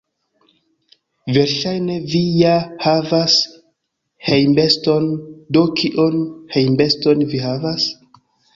Versaĵne 1.35 1.97
vi 2.13 2.21
ja 2.45 2.55
havas 2.87 3.37
hejmbeston, 4.31 5.07
do 5.59 5.65
kion 5.83 6.19
hejmbeston 6.57 7.25
vi 7.37 7.47
havas? 7.49 7.91